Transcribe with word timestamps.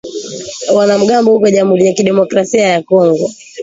wanamgambo 0.75 1.31
huko 1.31 1.49
jamhuri 1.49 1.85
ya 1.85 1.93
kidemokrasia 1.93 2.67
ya 2.67 2.81
Kongo 2.81 3.29